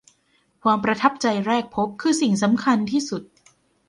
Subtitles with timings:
[0.63, 3.23] ความประทับใจแรกพบคือสิ่งสำคัญที่สุด